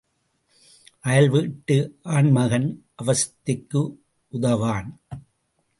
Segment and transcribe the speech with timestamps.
[0.99, 1.97] அயல் வீட்டு
[2.01, 2.67] ஆண்மகன்
[3.03, 3.81] அவஸ்தைக்கு
[4.33, 4.89] உதவான்.